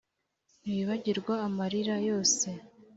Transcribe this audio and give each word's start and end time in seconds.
ntiwibagirwa 0.61 1.33
amarira 1.47 1.95
yose 2.09 2.47